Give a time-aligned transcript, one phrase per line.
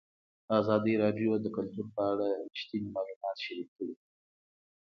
[0.59, 3.93] ازادي راډیو د کلتور په اړه رښتیني معلومات شریک کړي.